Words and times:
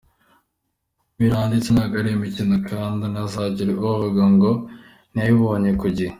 Ibi 1.17 1.27
nanditse 1.31 1.69
ntabwo 1.71 1.95
ari 2.01 2.09
imikino 2.13 2.55
kandi 2.69 3.03
ntihazagire 3.07 3.71
uvuga 3.77 4.23
ngo 4.33 4.51
ntiyabibonye 5.11 5.71
ku 5.81 5.87
gihe. 5.97 6.09